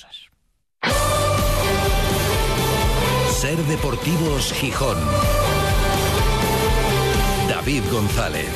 [0.00, 0.30] cosas.
[3.32, 4.98] Ser Deportivos Gijón.
[7.48, 8.48] David González.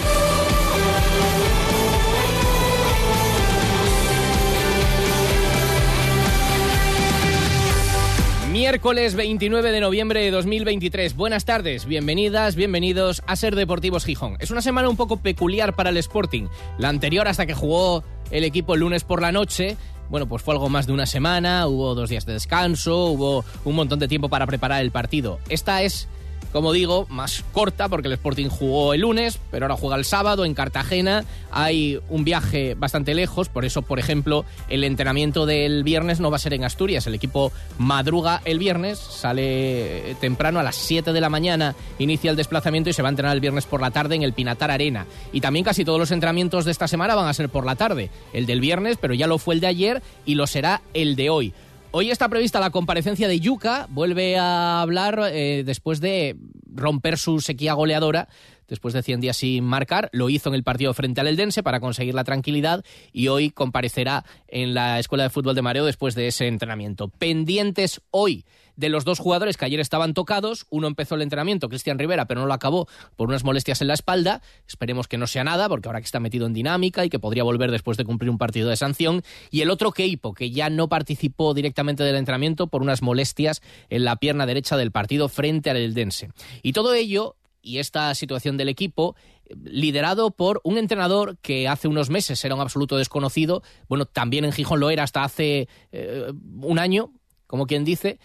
[8.50, 11.16] Miércoles 29 de noviembre de 2023.
[11.16, 14.36] Buenas tardes, bienvenidas, bienvenidos a Ser Deportivos Gijón.
[14.38, 16.46] Es una semana un poco peculiar para el Sporting.
[16.78, 19.76] La anterior hasta que jugó el equipo el lunes por la noche.
[20.10, 23.74] Bueno, pues fue algo más de una semana, hubo dos días de descanso, hubo un
[23.74, 25.38] montón de tiempo para preparar el partido.
[25.48, 26.08] Esta es
[26.54, 30.44] como digo, más corta porque el Sporting jugó el lunes, pero ahora juega el sábado
[30.44, 31.24] en Cartagena.
[31.50, 36.36] Hay un viaje bastante lejos, por eso, por ejemplo, el entrenamiento del viernes no va
[36.36, 37.08] a ser en Asturias.
[37.08, 42.36] El equipo madruga el viernes, sale temprano a las 7 de la mañana, inicia el
[42.36, 45.06] desplazamiento y se va a entrenar el viernes por la tarde en el Pinatar Arena.
[45.32, 48.10] Y también casi todos los entrenamientos de esta semana van a ser por la tarde.
[48.32, 51.30] El del viernes, pero ya lo fue el de ayer y lo será el de
[51.30, 51.52] hoy.
[51.96, 56.34] Hoy está prevista la comparecencia de Yuca, vuelve a hablar eh, después de
[56.74, 58.26] romper su sequía goleadora
[58.68, 60.08] después de 100 días sin marcar.
[60.12, 64.24] Lo hizo en el partido frente al Eldense para conseguir la tranquilidad y hoy comparecerá
[64.48, 67.08] en la Escuela de Fútbol de Mareo después de ese entrenamiento.
[67.08, 68.44] Pendientes hoy
[68.76, 70.66] de los dos jugadores que ayer estaban tocados.
[70.70, 73.94] Uno empezó el entrenamiento, Cristian Rivera, pero no lo acabó por unas molestias en la
[73.94, 74.42] espalda.
[74.66, 77.44] Esperemos que no sea nada, porque ahora que está metido en dinámica y que podría
[77.44, 79.22] volver después de cumplir un partido de sanción.
[79.50, 84.04] Y el otro Keipo, que ya no participó directamente del entrenamiento por unas molestias en
[84.04, 86.30] la pierna derecha del partido frente al Eldense.
[86.62, 89.16] Y todo ello y esta situación del equipo
[89.64, 94.52] liderado por un entrenador que hace unos meses era un absoluto desconocido, bueno, también en
[94.52, 97.12] Gijón lo era hasta hace eh, un año,
[97.46, 98.18] como quien dice,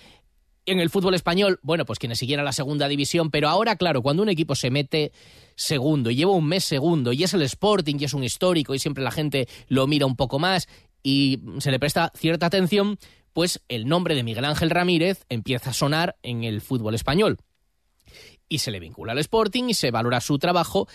[0.65, 4.23] en el fútbol español, bueno, pues quienes siguieran la segunda división, pero ahora, claro, cuando
[4.23, 5.11] un equipo se mete
[5.55, 8.79] segundo, y lleva un mes segundo, y es el Sporting, y es un histórico, y
[8.79, 10.67] siempre la gente lo mira un poco más,
[11.01, 12.97] y se le presta cierta atención,
[13.33, 17.37] pues el nombre de Miguel Ángel Ramírez empieza a sonar en el fútbol español.
[18.49, 20.87] Y se le vincula al Sporting y se valora su trabajo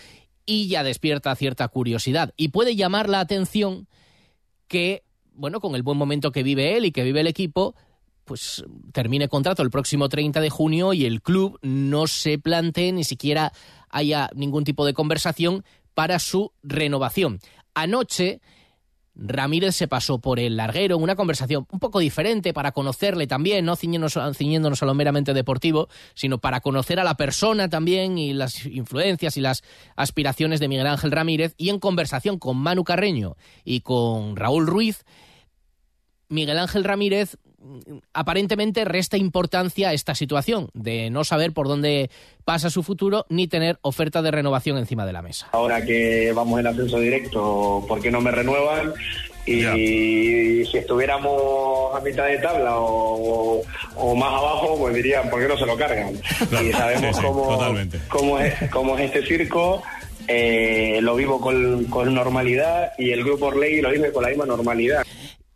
[0.45, 2.33] y ya despierta cierta curiosidad.
[2.37, 3.87] Y puede llamar la atención
[4.67, 7.75] que, bueno, con el buen momento que vive él y que vive el equipo,
[8.25, 13.03] pues termine contrato el próximo 30 de junio y el club no se plantee ni
[13.03, 13.53] siquiera
[13.89, 17.39] haya ningún tipo de conversación para su renovación.
[17.73, 18.41] Anoche
[19.15, 23.75] Ramírez se pasó por el larguero, una conversación un poco diferente para conocerle también, no
[23.75, 29.37] ciñéndonos, a lo meramente deportivo, sino para conocer a la persona también y las influencias
[29.37, 29.63] y las
[29.95, 31.55] aspiraciones de Miguel Ángel Ramírez.
[31.57, 35.05] Y en conversación con Manu Carreño y con Raúl Ruiz,
[36.27, 37.37] Miguel Ángel Ramírez
[38.13, 42.09] aparentemente resta importancia a esta situación de no saber por dónde
[42.43, 45.47] pasa su futuro ni tener oferta de renovación encima de la mesa.
[45.51, 48.93] Ahora que vamos en ascenso directo, ¿por qué no me renuevan?
[49.45, 53.63] Y si estuviéramos a mitad de tabla o,
[54.15, 56.13] más abajo, pues dirían, ¿por qué no se lo cargan?
[56.63, 57.59] y sabemos cómo,
[58.09, 59.83] cómo, es, cómo es este circo.
[60.27, 64.47] Eh, lo vivo con, con normalidad y el grupo Orley lo vive con la misma
[64.47, 65.05] normalidad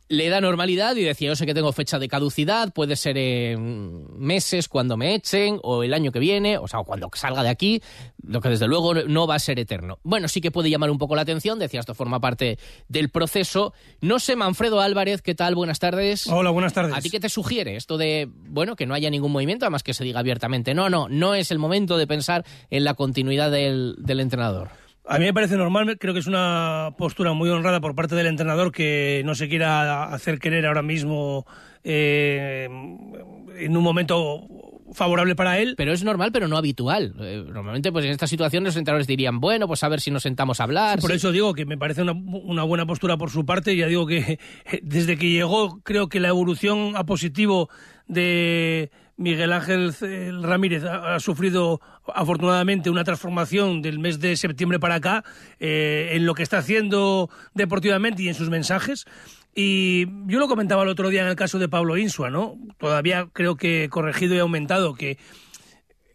[0.10, 4.08] le da normalidad y decía, yo sé que tengo fecha de caducidad, puede ser en
[4.20, 7.82] meses cuando me echen o el año que viene, o sea, cuando salga de aquí,
[8.24, 10.00] lo que desde luego no va a ser eterno.
[10.02, 13.74] Bueno, sí que puede llamar un poco la atención, decía, esto forma parte del proceso.
[14.02, 15.54] No sé, Manfredo Álvarez, ¿qué tal?
[15.54, 16.26] Buenas tardes.
[16.26, 16.96] Hola, buenas tardes.
[16.96, 19.94] ¿A ti qué te sugiere esto de, bueno, que no haya ningún movimiento, además que
[19.94, 23.96] se diga abiertamente, no, no, no es el momento de pensar en la continuidad del,
[24.00, 24.70] del entrenador?
[25.12, 28.28] A mí me parece normal, creo que es una postura muy honrada por parte del
[28.28, 31.48] entrenador que no se quiera hacer querer ahora mismo
[31.84, 34.48] eh, en un momento
[34.94, 35.74] favorable para él.
[35.78, 37.16] Pero es normal, pero no habitual.
[37.22, 40.22] Eh, normalmente, pues en estas situaciones los entrenadores dirían, bueno, pues a ver si nos
[40.22, 41.00] sentamos a hablar.
[41.00, 43.76] por eso digo que me parece una, una, buena postura por su parte.
[43.76, 44.38] Ya digo que
[44.84, 47.70] desde que llegó, creo que la evolución a positivo
[48.08, 49.94] de Miguel Ángel
[50.42, 51.82] Ramírez ha, sufrido
[52.16, 55.26] afortunadamente una transformación del mes de septiembre para acá
[55.60, 59.06] eh, en lo que está haciendo deportivamente y en sus mensajes.
[59.54, 62.58] Y yo lo comentaba el otro día en el caso de Pablo Insua, ¿no?
[62.78, 65.18] Todavía creo que corregido y aumentado que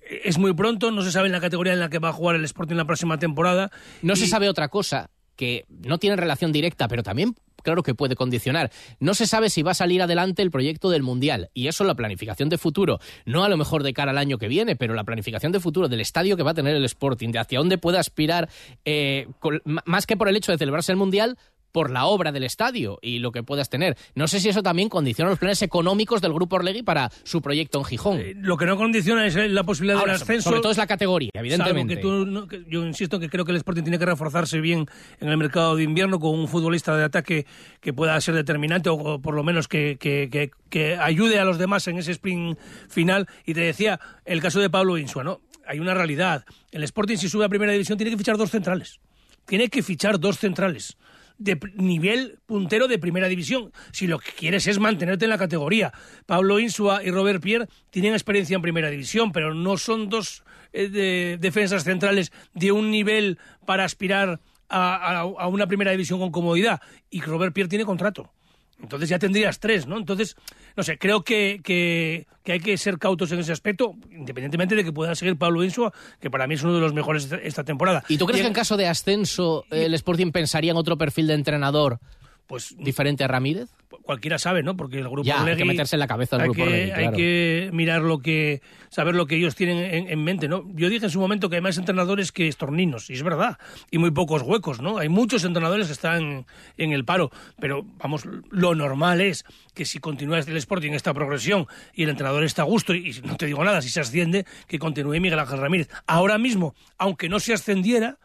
[0.08, 2.36] es muy pronto, no se sabe en la categoría en la que va a jugar
[2.36, 3.70] el Sporting la próxima temporada.
[4.00, 7.34] No se sabe otra cosa que no tiene relación directa, pero también
[7.64, 8.70] claro que puede condicionar.
[9.00, 11.96] No se sabe si va a salir adelante el proyecto del Mundial y eso la
[11.96, 15.02] planificación de futuro, no a lo mejor de cara al año que viene, pero la
[15.02, 17.99] planificación de futuro del estadio que va a tener el Sporting, de hacia dónde puede
[17.99, 18.49] aspirar,
[18.84, 19.26] eh,
[19.64, 21.37] más que por el hecho de celebrarse el Mundial,
[21.74, 23.96] por la obra del estadio y lo que puedas tener.
[24.14, 27.78] No sé si eso también condiciona los planes económicos del Grupo Orlegui para su proyecto
[27.78, 28.20] en Gijón.
[28.20, 30.50] Eh, lo que no condiciona es la posibilidad del ascenso.
[30.50, 32.00] Sobre todo es la categoría, evidentemente.
[32.00, 34.86] yo insisto que creo que el Sporting tiene que reforzarse bien
[35.18, 37.44] en el mercado de invierno con un futbolista de ataque
[37.80, 41.98] que pueda ser determinante o, por lo menos que, que, ayude a los demás en
[41.98, 42.56] ese sprint
[42.88, 43.26] final.
[43.44, 45.40] Y te decía, el caso de Pablo Insua, ¿no?
[45.66, 46.44] Hay una realidad.
[46.70, 49.00] El Sporting, si sube a primera división, tiene que fichar dos centrales.
[49.44, 50.96] Tiene que fichar dos centrales
[51.38, 53.72] de nivel puntero de primera división.
[53.92, 55.92] Si lo que quieres es mantenerte en la categoría.
[56.26, 61.36] Pablo Insua y Robert Pierre tienen experiencia en primera división, pero no son dos eh,
[61.40, 66.81] defensas centrales de un nivel para aspirar a, una primera división con comodidad.
[67.10, 68.32] Y Robert Pierre tiene contrato.
[68.82, 69.96] Entonces ya tendrías tres, ¿no?
[69.96, 70.36] Entonces,
[70.76, 74.92] no sé, creo que, que, hay que ser cautos en ese aspecto, independientemente de que
[74.92, 78.04] pueda seguir Pablo Insua, que para mí es uno de los mejores esta temporada.
[78.08, 81.34] ¿Y tú crees que en caso de ascenso el Sporting pensaría en otro perfil de
[81.34, 82.00] entrenador
[82.46, 83.70] pues diferente a Ramírez?
[84.02, 84.76] Cualquiera sabe, ¿no?
[84.76, 87.70] Porque el grupo ya, hay que meterse en la cabeza del grupo que, Hay que
[87.73, 88.61] mirar lo que,
[88.91, 90.64] saber lo que ellos tienen en, mente, ¿no?
[90.75, 93.58] Yo dije en su momento que hay más entrenadores que estorninos, y es verdad,
[93.91, 94.99] y muy pocos huecos, ¿no?
[94.99, 96.44] Hay muchos entrenadores que están
[96.76, 99.44] en el paro, pero vamos, lo normal es
[99.75, 103.37] que si continúa el Sporting esta progresión y el entrenador está a gusto, y no
[103.37, 105.88] te digo nada, si se asciende, que continúe Miguel Ángel Ramírez.
[106.06, 108.19] Ahora mismo, aunque no se ascendiera,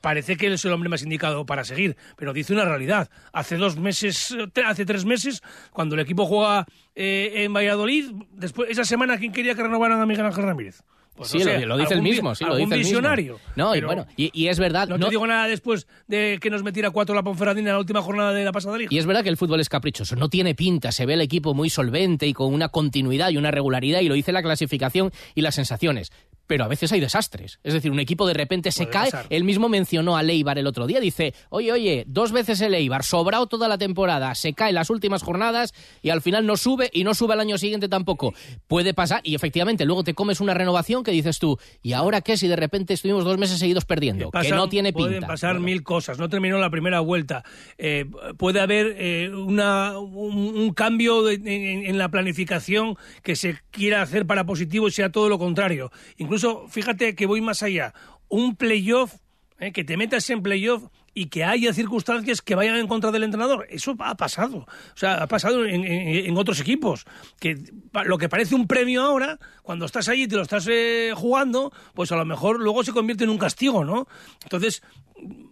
[0.00, 3.10] parece que él es el hombre más indicado para seguir, pero dice una realidad.
[3.32, 4.36] Hace dos meses,
[4.66, 5.42] hace tres meses,
[5.72, 10.06] cuando el equipo juega eh, en Valladolid, después esa semana, ¿quién quería que renovaran a
[10.06, 10.82] Miguel Ángel Ramírez?
[11.16, 13.38] Pues sí, lo, dice el mismo, sí, lo dice el visionario.
[13.54, 14.88] No, y bueno, y, es verdad.
[14.88, 18.02] No, te digo nada después de que nos metiera cuatro la Ponferradina en la última
[18.02, 18.88] jornada de la pasada liga.
[18.92, 21.54] Y es verdad que el fútbol es caprichoso, no tiene pinta, se ve el equipo
[21.54, 25.42] muy solvente y con una continuidad y una regularidad, y lo dice la clasificación y
[25.42, 26.10] las sensaciones
[26.46, 27.58] pero a veces hay desastres.
[27.62, 29.10] Es decir, un equipo de repente se cae.
[29.30, 31.00] Él mismo mencionó a Leibar el otro día.
[31.00, 35.22] Dice, oye, oye, dos veces el Leibar, sobrado toda la temporada, se cae las últimas
[35.22, 38.34] jornadas y al final no sube y no sube al año siguiente tampoco.
[38.66, 42.36] Puede pasar y efectivamente luego te comes una renovación que dices tú, ¿y ahora qué
[42.36, 44.30] si de repente estuvimos dos meses seguidos perdiendo?
[44.30, 45.08] que no tiene pinta.
[45.08, 46.18] Pueden pasar mil cosas.
[46.18, 47.44] No terminó la primera vuelta.
[47.78, 48.06] Eh,
[48.36, 54.88] puede haber eh, una, un, cambio en, la planificación que se quiera hacer para positivo
[54.88, 55.90] y sea todo lo contrario.
[56.16, 56.33] Incluso,
[56.68, 57.94] fíjate que voy más allá.
[58.28, 59.14] Un playoff,
[59.58, 60.84] eh, que te metas en playoff
[61.14, 63.66] y que haya circunstancias que vayan en contra del entrenador.
[63.70, 64.58] Eso ha pasado.
[64.58, 67.06] O sea, ha pasado en, otros equipos.
[67.38, 67.56] Que
[68.04, 71.72] lo que parece un premio ahora, cuando estás ahí y te lo estás eh, jugando,
[71.94, 74.06] pues a lo mejor luego se convierte en un castigo, ¿no?
[74.42, 74.82] Entonces,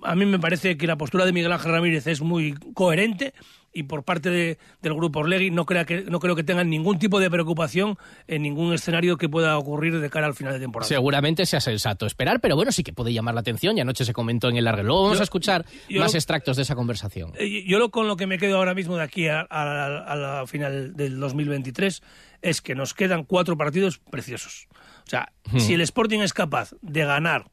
[0.03, 3.33] a mí me parece que la postura de Miguel Ángel Ramírez es muy coherente
[3.73, 7.21] y por parte del grupo Orlegui no, crea que, no creo que tengan ningún tipo
[7.21, 10.89] de preocupación en ningún escenario que pueda ocurrir de cara al final de temporada.
[10.89, 14.13] Seguramente sea sensato esperar, pero bueno, sí que puede llamar la atención y anoche se
[14.13, 14.83] comentó en el largo.
[14.83, 17.33] Luego vamos a escuchar más extractos de esa conversación.
[17.39, 20.95] Eh, yo lo, con lo que me quedo ahora mismo de aquí a, la final
[20.95, 22.03] del 2023
[22.43, 24.69] es que nos quedan cuatro partidos preciosos.
[25.07, 27.51] O sea, si el Sporting es capaz de ganar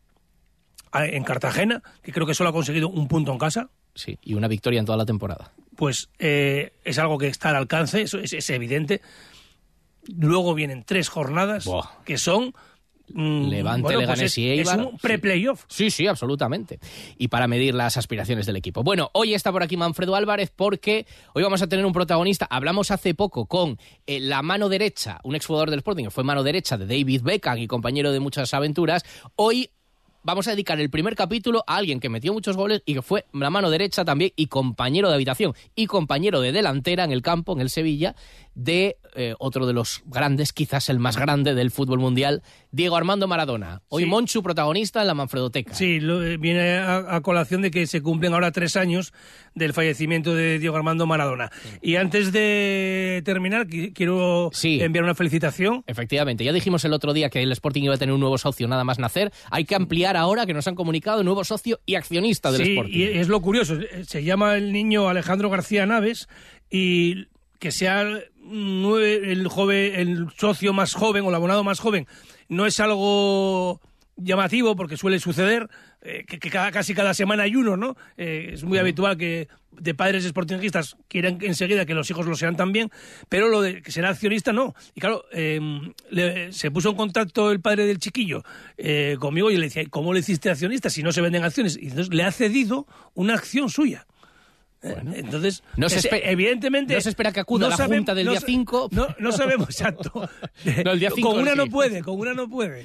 [0.94, 3.70] en Cartagena, que creo que solo ha conseguido un punto en casa.
[3.96, 7.56] Sí, y una victoria en toda la temporada pues eh, es algo que está al
[7.56, 9.02] alcance, eso es, evidente.
[10.14, 11.70] Luego vienen tres jornadas
[12.04, 12.54] que son
[13.16, 14.80] Levante, bueno, Leganés pues y Eibar.
[14.80, 15.66] Es un pre-playoff.
[15.68, 15.90] Sí.
[15.90, 16.80] sí, absolutamente.
[17.18, 18.84] Y para medir las aspiraciones del equipo.
[18.84, 22.48] Bueno, hoy está por aquí Manfredo Álvarez porque hoy vamos a tener un protagonista.
[22.50, 23.78] Hablamos hace poco con
[24.08, 27.58] eh, la mano derecha, un exjugador del Sporting que fue mano derecha de David Beckham
[27.58, 29.04] y compañero de muchas aventuras.
[29.36, 29.72] Hoy
[30.24, 33.26] vamos a dedicar el primer capítulo a alguien que metió muchos goles y que fue
[33.34, 37.54] la mano derecha también y compañero de habitación y compañero de delantera en el campo,
[37.54, 38.16] en el Sevilla,
[38.64, 43.28] de eh, otro de los grandes, quizás el más grande del fútbol mundial, Diego Armando
[43.28, 43.82] Maradona.
[43.88, 45.74] Hoy Monchu protagonista en la Manfredoteca.
[45.74, 49.14] Sí, eh, viene a, colación de que se cumplen ahora tres años
[49.56, 51.50] del fallecimiento de Diego Armando Maradona.
[51.82, 55.84] Y antes de terminar, quiero enviar una felicitación.
[55.88, 58.68] Efectivamente, ya dijimos el otro día que el Sporting iba a tener un nuevo socio
[58.68, 59.32] nada más nacer.
[59.52, 62.98] Hay que ampliar ahora que nos han comunicado nuevo socio y accionista del Sporting.
[62.98, 66.28] Y es lo curioso, se llama el niño Alejandro García Naves
[66.70, 67.28] y
[67.60, 72.08] que sea el joven, el socio más joven o el abonado más joven,
[72.48, 73.80] no es algo
[74.16, 75.70] llamativo porque suele suceder
[76.02, 77.96] eh, que, casi cada semana hay uno, ¿no?
[78.18, 82.56] Eh, es muy habitual que de padres sportingistas quieran enseguida que los hijos lo sean
[82.56, 82.90] también,
[83.28, 84.76] pero lo de que será accionista no.
[84.96, 85.94] Y claro, em,
[86.52, 88.44] se puso en contacto el padre del chiquillo
[88.78, 91.78] eh, conmigo y le decía, ¿cómo le hiciste accionista si no se venden acciones?
[91.78, 94.06] Y entonces le ha cedido una acción suya
[94.82, 96.94] Entonces, no se evidentemente.
[96.94, 98.90] No se espera que acuda a la Junta del día 5.
[99.20, 100.30] No, sabemos exacto.
[100.66, 102.82] el día con una no puede, con una no puede.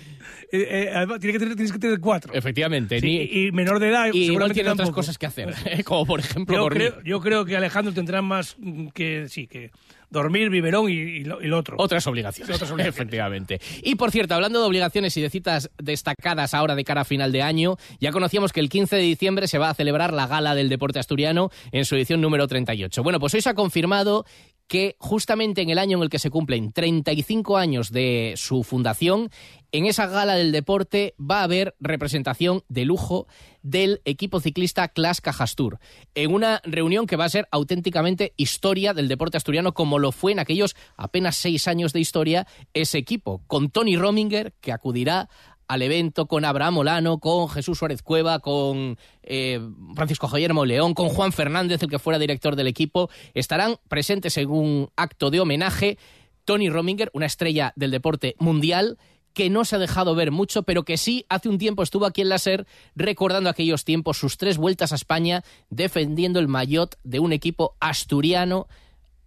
[0.53, 2.33] Eh, eh, tiene que tener, tienes que tener cuatro.
[2.35, 2.99] Efectivamente.
[2.99, 4.11] y menor de edad.
[4.13, 5.55] Y igual tiene otras cosas que hacer.
[5.85, 6.57] como por ejemplo.
[6.57, 8.57] Yo creo, yo creo que Alejandro tendrá más
[8.93, 9.29] que.
[9.29, 9.71] Sí, que
[10.15, 11.77] dormir, biberón y, lo, otro.
[11.79, 13.61] Otras obligaciones, efectivamente.
[13.83, 17.33] Y por cierto, hablando de obligaciones y de citas destacadas ahora de cara a final
[17.33, 20.55] de año, ya conocíamos que el 15 de diciembre se va a celebrar la Gala
[20.55, 23.03] del Deporte Asturiano en su edición número 38.
[23.03, 24.25] Bueno, pues hoy se ha confirmado
[24.67, 29.31] que justamente en el año en el que se cumplen 35 años de su fundación,
[29.73, 33.27] en esa gala del deporte va a haber representación de lujo
[33.63, 35.79] del equipo ciclista Clas Cajastur,
[36.15, 40.33] en una reunión que va a ser auténticamente historia del deporte asturiano, como lo fue
[40.33, 45.29] en aquellos apenas seis años de historia ese equipo, con Tony Rominger, que acudirá
[45.69, 49.61] al evento con Abraham Olano, con Jesús Suárez Cueva, con eh,
[49.95, 53.11] Francisco Guillermo León, con Juan Fernández, el que fuera director del equipo.
[53.35, 55.99] Estarán presentes en un acto de homenaje
[56.45, 58.99] Tony Rominger, una estrella del deporte mundial
[59.35, 62.23] que no se ha dejado ver mucho, pero que sí hace un tiempo estuvo aquí
[62.23, 67.19] en la SER recordando aquellos tiempos, sus tres vueltas a España, defendiendo el maillot de
[67.19, 68.69] un equipo asturiano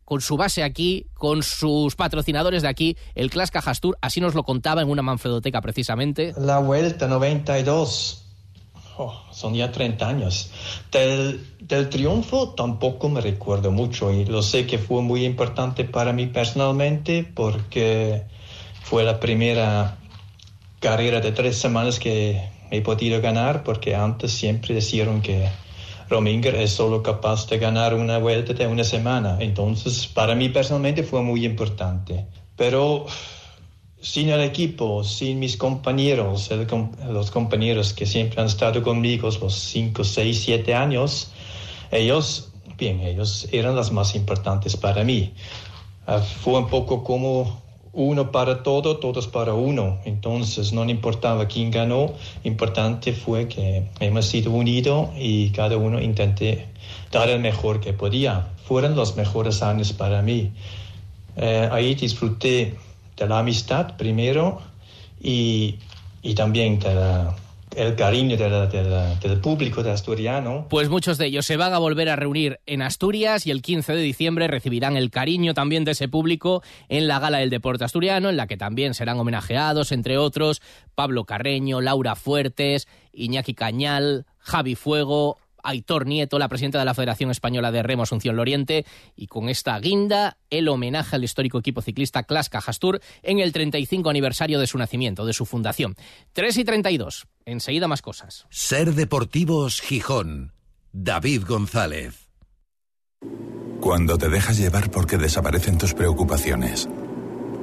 [0.08, 4.44] con su base aquí, con sus patrocinadores de aquí, el Clas Cajastur, así nos lo
[4.44, 6.34] contaba en una manfredoteca precisamente.
[6.38, 8.24] La vuelta 92.
[9.34, 10.50] son ya 30 años.
[10.94, 16.14] Del, del, triunfo tampoco me recuerdo mucho y lo sé que fue muy importante para
[16.14, 18.24] mí personalmente porque
[18.84, 19.98] fue la primera
[20.80, 25.50] carrera de tres semanas que he podido ganar porque antes siempre decían que
[26.10, 29.38] Rominger es solo capaz de ganar una vuelta de una semana.
[29.40, 32.26] Entonces, para mí personalmente fue muy importante.
[32.56, 33.06] Pero
[34.02, 36.50] sin el equipo, sin mis compañeros,
[37.10, 41.32] los compañeros que siempre han estado conmigo los 5, 6, 7 años,
[41.92, 45.34] ellos, bien, ellos eran las más importantes para mí.
[46.06, 47.62] Ah, fue un poco como
[47.98, 49.98] uno para todo, todos para uno.
[50.06, 52.14] Entonces no importaba quién ganó,
[52.44, 56.68] importante fue que hemos sido unidos y cada uno intenté
[57.12, 58.50] dar el mejor que podía.
[58.66, 60.52] Fueron los mejores años para mí.
[61.38, 62.76] Eh, ahí disfruté
[63.18, 64.62] de la amistad primero
[65.20, 65.76] y,
[66.22, 67.36] y también de la
[67.78, 70.66] el cariño del público de asturiano.
[70.68, 73.94] Pues muchos de ellos se van a volver a reunir en Asturias y el 15
[73.94, 78.30] de diciembre recibirán el cariño también de ese público en la Gala del Deporte Asturiano,
[78.30, 80.60] en la que también serán homenajeados, entre otros,
[80.96, 87.30] Pablo Carreño, Laura Fuertes, Iñaki Cañal, Javi Fuego, Aitor Nieto, la presidenta de la Federación
[87.30, 92.24] Española de Remo Asunción Loriente, y con esta guinda el homenaje al histórico equipo ciclista
[92.24, 95.96] Clas Cajastur en el 35 aniversario de su nacimiento, de su fundación.
[96.34, 97.28] 3 y 32.
[97.46, 98.46] Enseguida más cosas.
[98.50, 100.54] Ser Deportivos Gijón.
[100.94, 102.30] David González.
[103.82, 106.88] Cuando te dejas llevar porque desaparecen tus preocupaciones.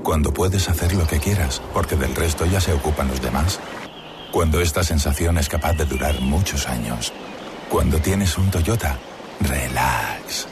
[0.02, 3.60] Cuando puedes hacer lo que quieras porque del resto ya se ocupan los demás.
[4.30, 7.12] Cuando esta sensación es capaz de durar muchos años.
[7.74, 8.96] Cuando tienes un Toyota,
[9.40, 10.46] relax.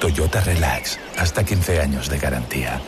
[0.00, 2.80] Toyota Relax, hasta 15 años de garantía.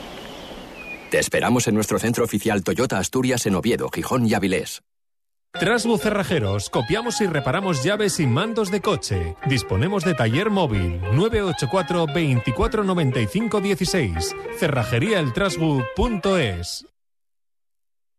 [1.09, 4.83] Te esperamos en nuestro centro oficial Toyota Asturias en Oviedo, Gijón y Avilés.
[5.52, 9.37] Trasbu Cerrajeros, copiamos y reparamos llaves y mandos de coche.
[9.47, 14.35] Disponemos de taller móvil 984 2495 16.
[14.59, 16.88] Cerrajeríaeltrasbu.es.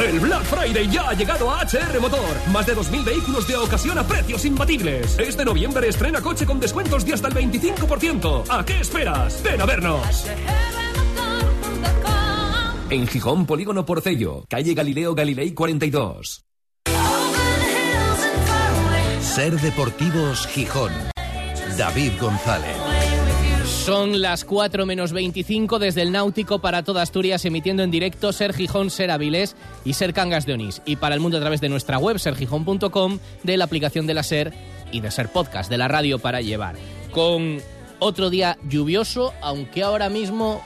[0.00, 2.36] El Black Friday ya ha llegado a HR Motor.
[2.50, 5.18] Más de 2.000 vehículos de ocasión a precios imbatibles.
[5.18, 8.44] Este noviembre estrena coche con descuentos de hasta el 25%.
[8.48, 9.42] ¿A qué esperas?
[9.42, 10.26] Ven a vernos.
[12.88, 16.44] En Gijón, Polígono Porcello, calle Galileo Galilei 42.
[19.20, 20.92] Ser Deportivos Gijón.
[21.76, 22.79] David González.
[23.90, 28.54] Son las 4 menos 25 desde el Náutico para toda Asturias, emitiendo en directo Ser
[28.54, 30.80] Gijón, Ser Avilés y Ser Cangas de Onís.
[30.86, 34.22] Y para el mundo a través de nuestra web, sergijón.com, de la aplicación de la
[34.22, 34.52] Ser
[34.92, 36.76] y de Ser Podcast, de la radio para llevar.
[37.10, 37.58] Con
[37.98, 40.62] otro día lluvioso, aunque ahora mismo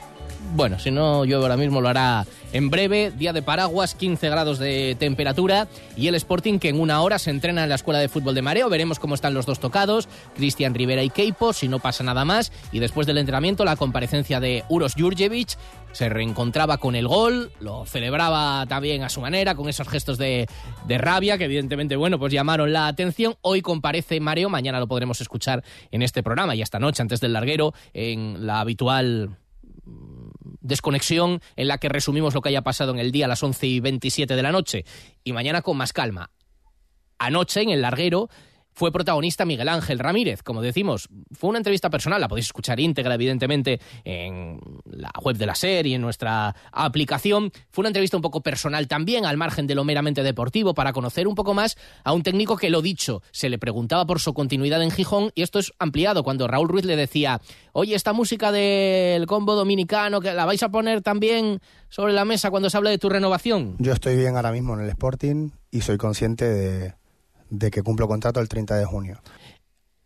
[0.54, 3.10] bueno, si no llueve ahora mismo lo hará en breve.
[3.10, 7.30] Día de paraguas, 15 grados de temperatura y el Sporting que en una hora se
[7.30, 8.68] entrena en la Escuela de Fútbol de Mareo.
[8.68, 12.52] Veremos cómo están los dos tocados, Cristian Rivera y Keipo, si no pasa nada más.
[12.72, 15.56] Y después del entrenamiento, la comparecencia de Uros Jurjevic.
[15.92, 20.48] Se reencontraba con el gol, lo celebraba también a su manera, con esos gestos de,
[20.88, 23.36] de rabia que evidentemente, bueno, pues llamaron la atención.
[23.42, 27.32] Hoy comparece Mareo, mañana lo podremos escuchar en este programa y esta noche antes del
[27.32, 29.36] larguero en la habitual
[30.64, 33.66] desconexión en la que resumimos lo que haya pasado en el día a las 11
[33.66, 34.84] y 27 de la noche
[35.22, 36.30] y mañana con más calma.
[37.18, 38.28] Anoche en el larguero
[38.74, 40.42] fue protagonista Miguel Ángel Ramírez.
[40.42, 45.46] Como decimos, fue una entrevista personal, la podéis escuchar íntegra, evidentemente, en la web de
[45.46, 47.52] la serie, en nuestra aplicación.
[47.70, 51.28] Fue una entrevista un poco personal también, al margen de lo meramente deportivo, para conocer
[51.28, 54.82] un poco más a un técnico que, lo dicho, se le preguntaba por su continuidad
[54.82, 57.40] en Gijón, y esto es ampliado, cuando Raúl Ruiz le decía,
[57.72, 62.50] oye, esta música del combo dominicano, que la vais a poner también sobre la mesa
[62.50, 63.76] cuando se hable de tu renovación.
[63.78, 66.94] Yo estoy bien ahora mismo en el Sporting y soy consciente de
[67.50, 69.20] de que cumplo contrato el 30 de junio.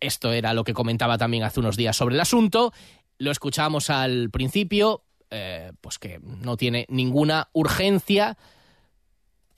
[0.01, 2.73] Esto era lo que comentaba también hace unos días sobre el asunto.
[3.19, 8.37] Lo escuchábamos al principio, eh, pues que no tiene ninguna urgencia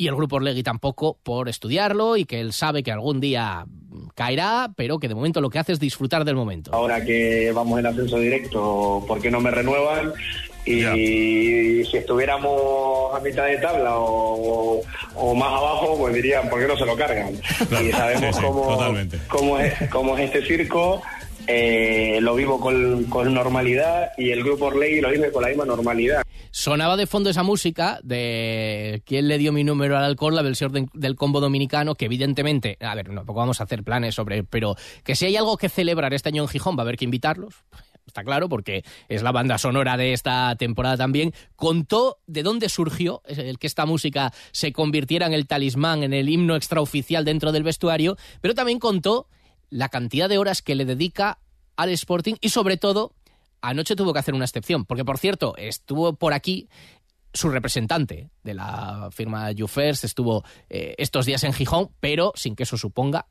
[0.00, 3.66] y el grupo Orlegui tampoco por estudiarlo y que él sabe que algún día
[4.14, 6.72] caerá, pero que de momento lo que hace es disfrutar del momento.
[6.72, 10.14] Ahora que vamos en ascenso directo, ¿por qué no me renuevan?
[10.66, 14.82] Y si estuviéramos a mitad de tabla o,
[15.34, 17.34] más abajo, pues dirían, ¿por qué no se lo cargan?
[17.82, 18.36] y sabemos
[19.28, 21.02] cómo, es, cómo es este circo.
[21.46, 26.22] Eh, lo vivo con, normalidad y el grupo Orlegui lo vive con la misma normalidad.
[26.52, 30.36] Sonaba de fondo esa música de ¿Quién le dio mi número al alcohol?
[30.36, 34.14] La versión del combo dominicano, que evidentemente, a ver, no, poco vamos a hacer planes
[34.14, 36.96] sobre, pero que si hay algo que celebrar este año en Gijón va a haber
[36.96, 37.64] que invitarlos
[38.10, 43.22] está claro, porque es la banda sonora de esta temporada también, contó de dónde surgió
[43.26, 47.62] el que esta música se convirtiera en el talismán, en el himno extraoficial dentro del
[47.62, 49.28] vestuario, pero también contó
[49.70, 51.38] la cantidad de horas que le dedica
[51.76, 53.14] al Sporting y sobre todo
[53.62, 56.68] anoche tuvo que hacer una excepción, porque por cierto, estuvo por aquí
[57.32, 62.64] su representante de la firma YouFirst, estuvo eh, estos días en Gijón, pero sin que
[62.64, 63.26] eso suponga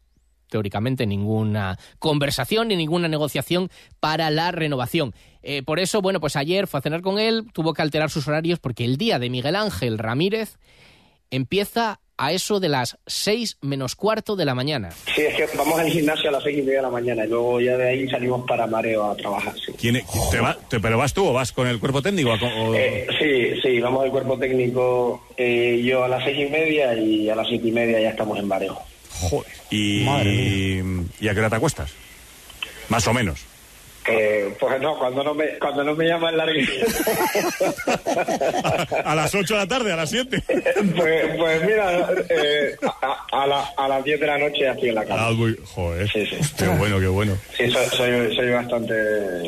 [0.49, 5.13] teóricamente ninguna conversación ni ninguna negociación para la renovación.
[5.41, 8.27] Eh, por eso, bueno, pues ayer fue a cenar con él, tuvo que alterar sus
[8.27, 10.57] horarios porque el día de Miguel Ángel Ramírez
[11.31, 14.91] empieza a eso de las seis menos cuarto de la mañana.
[15.15, 17.29] Sí, es que vamos al gimnasio a las seis y media de la mañana y
[17.29, 19.53] luego ya de ahí salimos para Mareo a trabajar.
[19.55, 19.71] Sí.
[19.79, 20.01] ¿Quién
[20.69, 22.31] te ¿Pero vas tú o vas con el cuerpo técnico?
[22.75, 27.29] Eh, sí, sí, vamos al cuerpo técnico eh, yo a las seis y media y
[27.29, 28.77] a las siete y media ya estamos en Mareo.
[29.69, 30.03] ¿Y,
[31.19, 31.91] ¿Y a qué hora te acuestas?
[32.89, 33.48] Más o menos.
[34.10, 36.86] Eh, pues no, cuando no me, cuando no me llaman larguísimo.
[39.06, 40.43] a, las 8 de la tarde, a las 7.
[40.95, 45.06] pues, pues mira, eh, a, a, a, las 10 de la noche aquí en la
[45.06, 45.28] casa.
[45.28, 46.10] Ah, muy, joder.
[46.10, 46.38] Sí, sí.
[46.58, 47.38] Qué bueno, qué bueno.
[47.56, 48.93] Sí, soy, soy, soy, bastante,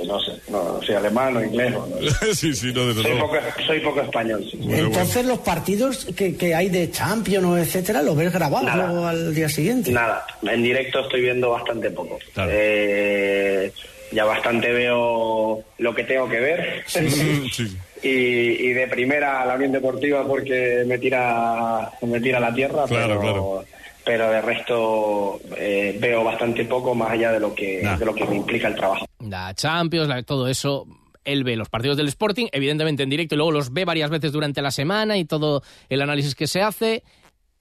[0.05, 1.71] no sé, no, soy alemán o inglés.
[1.71, 1.87] No,
[2.33, 4.45] sí, sí, no, de soy, poco, soy poco español.
[4.49, 4.59] Sí.
[4.69, 9.33] Entonces, los partidos que, que, hay de Champions o etcétera, ¿lo ves grabado luego al
[9.33, 9.91] día siguiente?
[9.91, 12.19] Nada, en directo estoy viendo bastante poco.
[12.33, 12.51] Claro.
[12.53, 13.71] Eh,
[14.11, 16.83] ya bastante veo lo que tengo que ver.
[18.03, 23.63] y, de primera la Unión Deportiva porque me tira, me tira a la tierra, pero,
[24.03, 28.25] pero de resto eh, veo bastante poco más allá de lo que, de lo que
[28.25, 29.05] me implica el trabajo.
[29.19, 30.87] La Champions, todo eso
[31.23, 34.31] él ve los partidos del Sporting, evidentemente en directo, y luego los ve varias veces
[34.31, 37.03] durante la semana y todo el análisis que se hace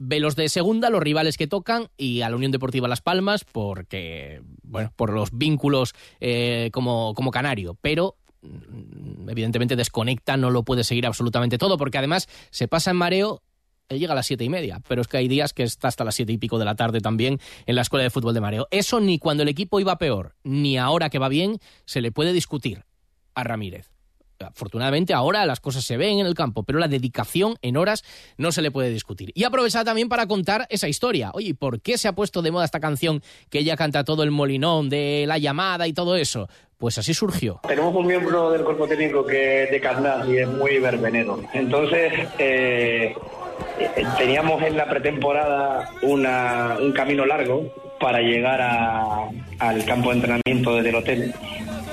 [0.01, 3.45] ve los de segunda, los rivales que tocan y a la Unión Deportiva Las Palmas
[3.45, 10.65] porque, bueno, por los vínculos eh, como, como canario, pero mm, evidentemente desconecta, no lo
[10.65, 13.43] puede seguir absolutamente todo porque además se pasa en mareo
[13.91, 16.05] él llega a las siete y media, pero es que hay días que está hasta
[16.05, 18.69] las siete y pico de la tarde también en la escuela de fútbol de mareo.
[18.71, 22.33] Eso ni cuando el equipo iba peor, ni ahora que va bien, se le puede
[22.33, 22.85] discutir
[23.35, 23.91] a Ramírez.
[24.40, 28.05] Afortunadamente ahora las cosas se ven en el campo, pero la dedicación en horas
[28.38, 29.33] no se le puede discutir.
[29.35, 31.31] Y aprovechar también para contar esa historia.
[31.35, 34.31] Oye, ¿por qué se ha puesto de moda esta canción que ella canta todo el
[34.31, 36.48] molinón de la llamada y todo eso?
[36.79, 37.61] Pues así surgió.
[37.68, 41.42] Tenemos un miembro del cuerpo técnico que es de Carnas y es muy verbenero.
[41.53, 43.14] Entonces, eh,
[44.16, 48.62] teníamos en la pretemporada una, un camino largo para llegar
[49.59, 51.35] al campo de entrenamiento desde el hotel.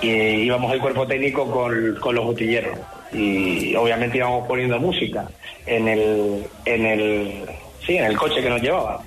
[0.01, 2.77] Y íbamos el cuerpo técnico con, con los botilleros.
[3.13, 5.27] Y obviamente íbamos poniendo música
[5.65, 7.45] en el, en el,
[7.85, 9.01] sí, en el coche que nos llevaba.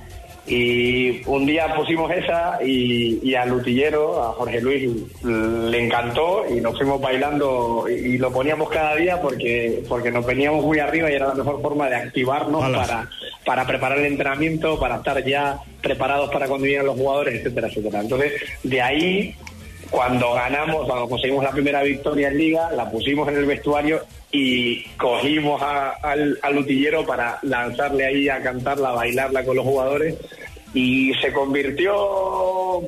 [0.46, 4.90] Y un día pusimos esa y, y al utillero, a Jorge Luis,
[5.22, 10.26] le encantó y nos fuimos bailando y, y lo poníamos cada día porque, porque nos
[10.26, 13.08] veníamos muy arriba y era la mejor forma de activarnos para,
[13.44, 18.00] para preparar el entrenamiento, para estar ya preparados para cuando vinieran los jugadores, etcétera, etcétera.
[18.00, 18.32] Entonces,
[18.64, 19.34] de ahí,
[19.90, 24.00] cuando ganamos, cuando conseguimos la primera victoria en Liga, la pusimos en el vestuario
[24.32, 29.64] y cogimos a- al, al utillero para lanzarle ahí a cantarla, a bailarla con los
[29.64, 30.14] jugadores
[30.72, 31.92] y se convirtió,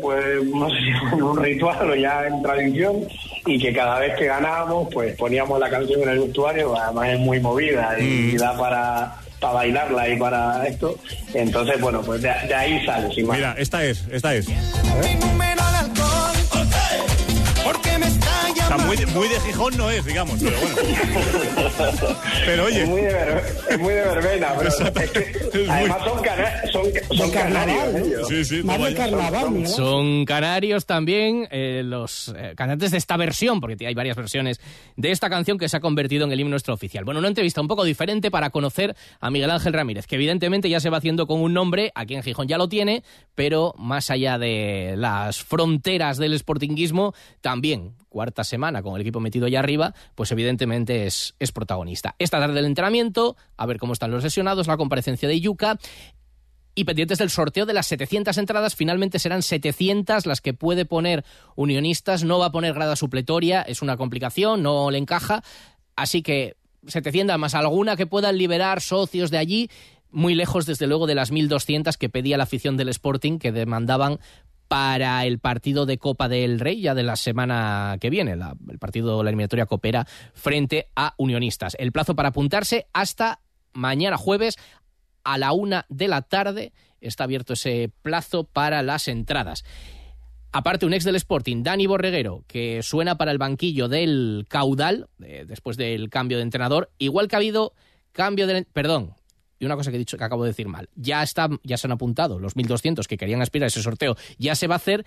[0.01, 3.01] pues, no sé si en un ritual o ya en tradición
[3.45, 7.19] y que cada vez que ganábamos, pues poníamos la canción en el vestuario, además es
[7.19, 10.97] muy movida y, da para para bailarla y para esto.
[11.35, 13.37] Entonces, bueno, pues de, de ahí sale, sin más.
[13.39, 14.47] Mira, esta es, esta es.
[18.53, 20.77] O sea, muy, de- muy de Gijón no es, digamos, pero bueno.
[22.47, 22.83] Pero oye.
[22.83, 26.85] Es muy de, ver- es muy de verbena, pero es que además son, cana- son,
[27.17, 27.95] son canarios.
[27.95, 28.29] ellos.
[28.29, 28.63] Sí, sí,
[28.97, 29.67] carnaval.
[29.67, 34.61] Son canarios también eh, los eh, cantantes de esta versión, porque hay varias versiones
[34.97, 37.05] de esta canción que se ha convertido en el himno nuestro oficial.
[37.05, 40.81] Bueno, una entrevista un poco diferente para conocer a Miguel Ángel Ramírez, que evidentemente ya
[40.81, 43.03] se va haciendo con un nombre, aquí en Gijón ya lo tiene,
[43.35, 49.49] pero más allá de las fronteras del sportinguismo, también cuarta semana con el equipo metido
[49.49, 52.15] ya arriba, pues evidentemente es, es protagonista.
[52.19, 55.79] Esta tarde del entrenamiento, a ver cómo están los lesionados, la comparecencia de Yuca
[56.75, 61.25] y pendientes del sorteo de las 700 entradas, finalmente serán 700 las que puede poner
[61.55, 65.43] Unionistas, no va a poner grada supletoria, es una complicación, no le encaja,
[65.97, 69.71] así que 700 más alguna que puedan liberar socios de allí,
[70.11, 74.19] muy lejos desde luego de las 1.200 que pedía la afición del Sporting, que demandaban
[74.69, 79.23] para el partido de Copa del Rey ya de la semana que viene, el partido,
[79.23, 81.77] la eliminatoria coopera frente a Unionistas.
[81.79, 83.41] El plazo para apuntarse hasta
[83.73, 84.57] mañana jueves
[85.25, 89.65] a la una de la tarde está abierto ese plazo para las entradas.
[90.53, 95.45] Aparte, un ex del Sporting, Dani Borreguero, que suena para el banquillo del caudal, eh,
[95.47, 97.73] después del cambio de entrenador, igual que ha habido
[98.13, 98.67] cambio de...
[98.71, 99.15] Perdón,
[99.63, 100.89] y una cosa que he dicho que acabo de decir mal.
[100.97, 104.57] Ya, está, ya se han apuntado los 1.200 que querían aspirar a ese sorteo, ya
[104.57, 105.07] se va a hacer.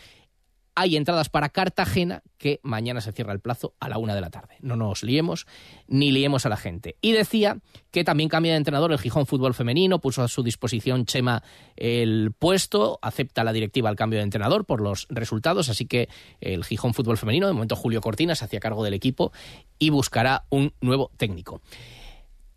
[0.77, 4.29] Hay entradas para Cartagena que mañana se cierra el plazo a la una de la
[4.29, 4.55] tarde.
[4.61, 5.45] No nos liemos
[5.87, 6.95] ni liemos a la gente.
[7.01, 7.59] Y decía
[7.91, 11.43] que también cambia de entrenador el Gijón Fútbol Femenino, puso a su disposición Chema
[11.75, 16.07] el puesto, acepta la directiva al cambio de entrenador por los resultados, así que
[16.39, 19.33] el Gijón Fútbol Femenino, de momento Julio Cortina, se hacía cargo del equipo
[19.79, 21.61] y buscará un nuevo técnico.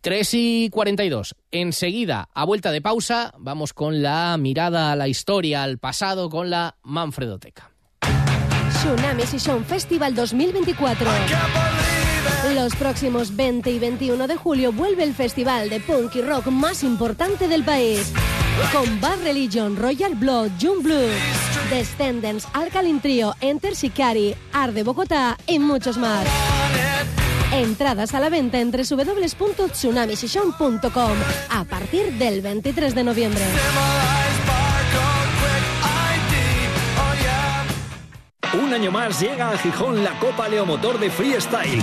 [0.00, 1.34] 3 y 42.
[1.50, 6.50] Enseguida, a vuelta de pausa, vamos con la mirada a la historia, al pasado, con
[6.50, 7.72] la Manfredoteca.
[8.70, 11.10] Tsunami Session Festival 2024.
[12.54, 16.84] Los próximos 20 y 21 de julio vuelve el festival de punk y rock más
[16.84, 18.12] importante del país.
[18.72, 21.08] Con Bad Religion, Royal Blood, June Blue,
[21.70, 26.26] Descendants, Alkaline Trio, Enter Shikari, Art de Bogotá y muchos más.
[27.52, 31.12] Entradas a la venta en www.tsunamisession.com
[31.50, 33.42] a partir del 23 de noviembre.
[38.52, 41.82] Un año más llega a Gijón la Copa Leomotor de Freestyle.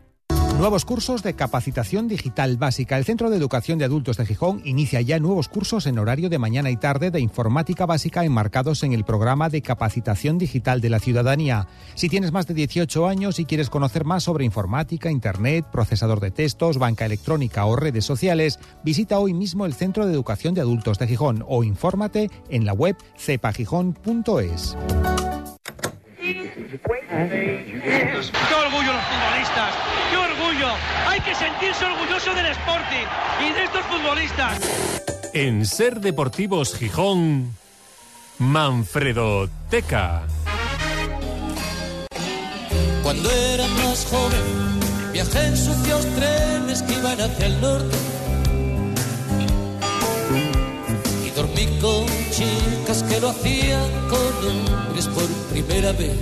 [0.61, 2.95] Nuevos cursos de capacitación digital básica.
[2.95, 6.37] El Centro de Educación de Adultos de Gijón inicia ya nuevos cursos en horario de
[6.37, 10.99] mañana y tarde de informática básica enmarcados en el programa de capacitación digital de la
[10.99, 11.67] ciudadanía.
[11.95, 16.29] Si tienes más de 18 años y quieres conocer más sobre informática, internet, procesador de
[16.29, 20.99] textos, banca electrónica o redes sociales, visita hoy mismo el Centro de Educación de Adultos
[20.99, 24.77] de Gijón o infórmate en la web cepagijón.es.
[26.21, 26.37] ¡Qué
[28.53, 29.09] orgullo los!
[30.11, 30.30] ¡Qué orgullo!
[31.21, 33.05] Hay que sentirse orgulloso del Sporting
[33.47, 34.59] y de estos futbolistas.
[35.33, 37.55] En Ser Deportivos Gijón,
[38.39, 40.23] Manfredo Teca.
[43.03, 47.97] Cuando era más joven, viajé en sucios trenes que iban hacia el norte.
[51.23, 56.17] Y dormí con chicas que lo hacían con hombres por primera vez.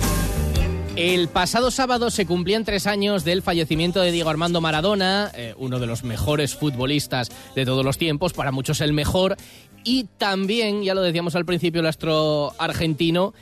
[1.00, 5.78] El pasado sábado se cumplían tres años del fallecimiento de Diego Armando Maradona, eh, uno
[5.78, 9.38] de los mejores futbolistas de todos los tiempos, para muchos el mejor,
[9.82, 13.32] y también, ya lo decíamos al principio, el astro argentino,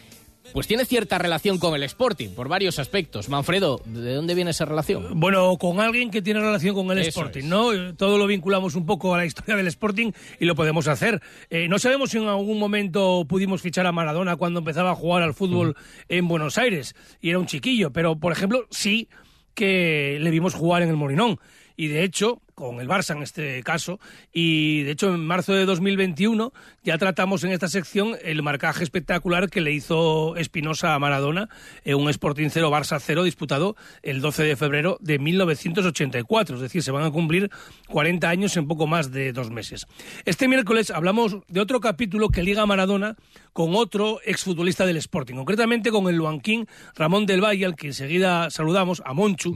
[0.53, 3.29] pues tiene cierta relación con el Sporting, por varios aspectos.
[3.29, 5.21] Manfredo, ¿de dónde viene esa relación?
[5.21, 7.47] Bueno, con alguien que tiene relación con el Eso Sporting, es.
[7.47, 7.95] ¿no?
[7.97, 11.21] Todo lo vinculamos un poco a la historia del Sporting y lo podemos hacer.
[11.51, 15.23] Eh, no sabemos si en algún momento pudimos fichar a Maradona cuando empezaba a jugar
[15.23, 15.77] al fútbol
[16.09, 19.09] en Buenos Aires y era un chiquillo, pero por ejemplo sí
[19.55, 21.39] que le vimos jugar en el Morinón.
[21.77, 24.01] Y de hecho, con el Barça en este caso,
[24.33, 29.49] y de hecho en marzo de 2021 ya tratamos en esta sección el marcaje espectacular
[29.49, 31.49] que le hizo Espinosa a Maradona
[31.85, 36.83] en un Sporting 0 Barça 0 disputado el 12 de febrero de 1984, es decir,
[36.83, 37.49] se van a cumplir
[37.87, 39.87] 40 años en poco más de dos meses.
[40.25, 43.15] Este miércoles hablamos de otro capítulo que liga a Maradona
[43.53, 46.67] con otro exfutbolista del Sporting, concretamente con el luanquín
[46.97, 49.55] Ramón del Valle, al que enseguida saludamos, a Monchu,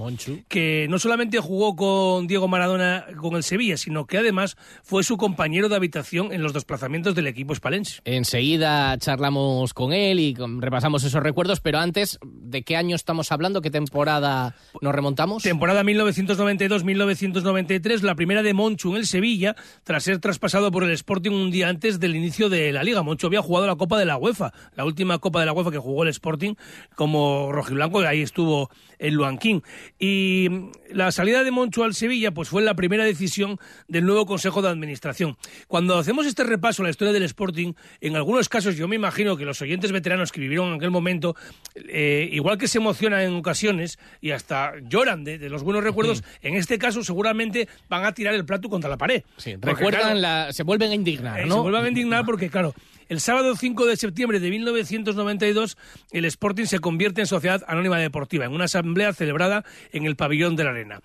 [0.48, 5.16] que no solamente jugó con Diego Maradona con el Sevilla, sino que además fue su
[5.16, 8.00] compañero de habitación en los desplazamientos del equipo espalense.
[8.04, 13.62] Enseguida charlamos con él y repasamos esos recuerdos, pero antes, ¿de qué año estamos hablando?
[13.62, 15.42] ¿Qué temporada nos remontamos?
[15.42, 21.30] Temporada 1992-1993, la primera de Monchu en el Sevilla, tras ser traspasado por el Sporting
[21.30, 23.02] un día antes del inicio de la Liga.
[23.02, 25.78] Monchu había jugado la Copa de la UEFA, la última Copa de la UEFA que
[25.78, 26.54] jugó el Sporting
[26.94, 29.62] como rojiblanco, y ahí estuvo el Luanquín.
[29.98, 30.48] Y
[30.90, 34.68] la salida de Monchu al Sevilla pues fue la primera decisión del nuevo Consejo de
[34.68, 35.36] Administración.
[35.68, 39.36] Cuando hacemos este repaso a la historia del Sporting, en algunos casos yo me imagino
[39.36, 41.36] que los oyentes veteranos que vivieron en aquel momento,
[41.76, 46.24] eh, igual que se emocionan en ocasiones y hasta lloran de, de los buenos recuerdos,
[46.42, 49.22] en este caso seguramente van a tirar el plato contra la pared.
[49.36, 51.54] Porque, Recuerdan, claro, la, se vuelven a indignar, eh, ¿no?
[51.54, 52.74] Se vuelvan a indignar porque, claro,
[53.08, 55.76] el sábado 5 de septiembre de 1992,
[56.12, 60.56] el Sporting se convierte en Sociedad Anónima Deportiva, en una asamblea celebrada en el pabellón
[60.56, 61.00] de la Arena.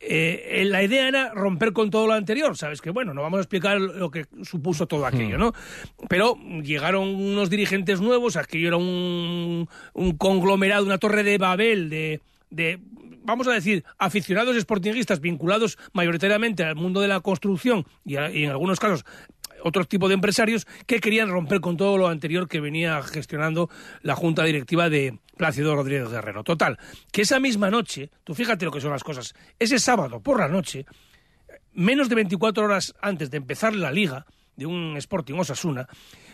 [0.00, 2.80] Eh, eh, la idea era romper con todo lo anterior, ¿sabes?
[2.80, 5.52] Que bueno, no vamos a explicar lo que supuso todo aquello, ¿no?
[6.08, 12.20] Pero llegaron unos dirigentes nuevos, aquello era un, un conglomerado, una torre de Babel de,
[12.50, 12.80] de
[13.24, 18.42] vamos a decir, aficionados sportinguistas vinculados mayoritariamente al mundo de la construcción y, a- y
[18.44, 19.04] en algunos casos
[19.62, 23.70] otro tipo de empresarios que querían romper con todo lo anterior que venía gestionando
[24.02, 26.44] la junta directiva de Plácido Rodríguez Guerrero.
[26.44, 26.78] Total,
[27.10, 30.48] que esa misma noche, tú fíjate lo que son las cosas, ese sábado por la
[30.48, 30.86] noche,
[31.72, 35.88] menos de 24 horas antes de empezar la liga de un Sporting Osasuna,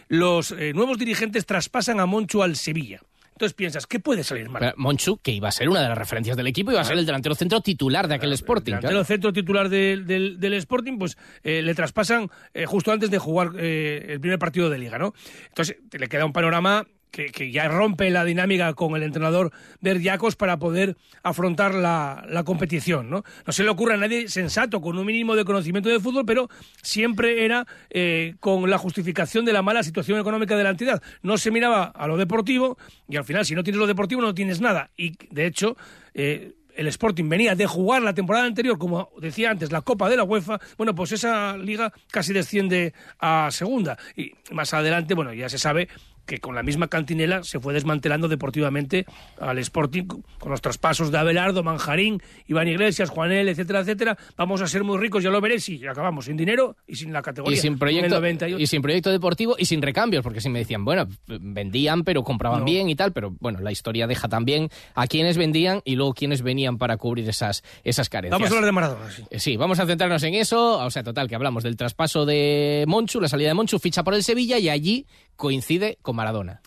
[0.09, 3.01] los eh, nuevos dirigentes traspasan a Moncho al Sevilla.
[3.38, 4.59] Entonces piensas, ¿qué puede salir mal?
[4.59, 6.98] Pero Monchu, que iba a ser una de las referencias del equipo, iba a ser
[6.98, 8.72] el delantero centro titular de aquel Sporting.
[8.72, 9.05] delantero claro.
[9.05, 13.53] centro titular del, del- del Sporting, pues eh, le traspasan eh, justo antes de jugar
[13.57, 15.14] eh, el primer partido de liga, ¿no?
[15.46, 20.37] Entonces te le queda un panorama que, ya rompe la dinámica con el entrenador Berdiacos
[20.37, 23.25] para poder afrontar la, la competición, ¿no?
[23.47, 26.49] No se le ocurre a nadie sensato, con un mínimo de conocimiento de fútbol, pero
[26.83, 31.03] siempre era eh, con la justificación de la mala situación económica de la entidad.
[31.23, 34.35] No se miraba a lo deportivo y al final, si no tienes lo deportivo, no
[34.35, 34.90] tienes nada.
[34.97, 35.77] Y de hecho,
[36.14, 40.16] eh, el Sporting venía de jugar la temporada anterior, como decía antes, la Copa de
[40.16, 43.99] la UEFA, bueno, pues esa liga casi desciende a segunda.
[44.16, 45.88] Y más adelante, bueno, ya se sabe
[46.29, 49.07] que con la misma cantinela se fue desmantelando deportivamente
[49.41, 50.05] al Sporting
[50.38, 54.19] con los traspasos de Abelardo, Manjarín, Iván Iglesias, Juanel, etcétera, etcétera.
[54.37, 57.23] Vamos a ser muy ricos, ya lo veréis, y acabamos sin dinero y sin la
[57.23, 57.57] categoría.
[57.57, 58.59] Y sin proyecto, 98.
[58.62, 62.61] y sin proyecto deportivo y sin recambios, porque si me decían, bueno, vendían, pero compraban
[62.61, 62.64] No.
[62.67, 66.43] bien y tal, pero bueno, la historia deja también a quienes vendían y luego quienes
[66.43, 68.38] venían para cubrir esas, esas carencias.
[68.38, 69.23] Vamos a hablar de Maradona, sí.
[69.31, 70.79] Eh, Sí, vamos a centrarnos en eso.
[70.85, 74.12] O sea, total, que hablamos del traspaso de Monchu, la salida de Monchu, ficha por
[74.14, 75.07] el Sevilla y allí
[75.38, 76.61] coincide con Maradona.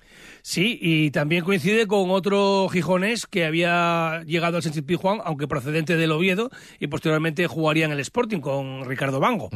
[0.44, 5.98] Sí, y también coincide con otro gijonés que había llegado al Sánchez Pizjuán, aunque procedente
[5.98, 9.50] del Oviedo, y posteriormente jugaría en el Sporting con Ricardo Bango.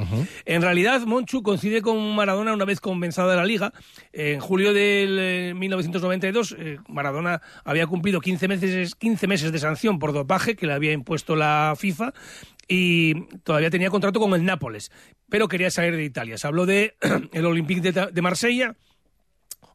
[0.45, 3.73] En realidad, Monchu coincide con Maradona una vez comenzada la liga.
[4.13, 10.13] En julio eh, 1992, eh, Maradona había cumplido 15 meses, 15 meses de sanción por
[10.13, 12.13] dopaje que le había impuesto la FIFA
[12.67, 14.91] y todavía tenía contrato con el Nápoles,
[15.29, 16.37] pero quería salir de Italia.
[16.37, 16.95] Se habló de
[17.33, 18.75] el Olympique de, de Marsella,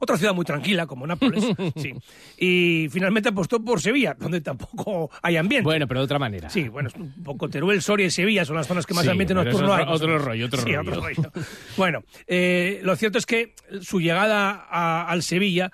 [0.00, 1.44] otra ciudad muy tranquila como Nápoles,
[1.76, 1.92] sí.
[2.36, 5.62] Y finalmente apostó por Sevilla, donde tampoco hay ambiente.
[5.64, 6.50] Bueno, pero de otra manera.
[6.50, 9.10] Sí, bueno, es un poco Teruel, Soria y Sevilla son las zonas que más Sí,
[9.10, 9.82] ambiente nocturno hay.
[9.82, 10.24] es más o otro menos.
[10.24, 11.32] rollo, otro Sí, rollo.
[11.76, 15.70] Bueno, eh, lo cierto es que su llegada a- al Sevilla